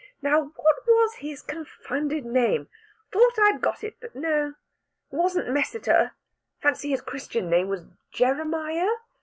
[0.19, 2.67] Now, what was his confounded name?
[3.11, 4.55] Thought I'd got it but no it
[5.15, 6.13] wasn't Messiter.
[6.59, 8.89] Fancy his Christian name was Jeremiah....